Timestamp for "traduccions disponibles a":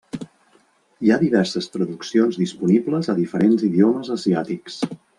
1.75-3.19